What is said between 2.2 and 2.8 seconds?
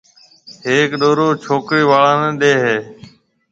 نيَ ڏيَ ھيََََ